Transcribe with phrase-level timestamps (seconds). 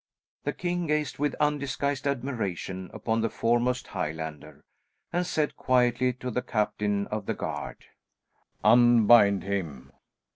[0.45, 4.63] The king gazed with undisguised admiration upon the foremost Highlander,
[5.13, 7.85] and said quietly to the captain of the guard,
[8.63, 9.91] "Unbind him!"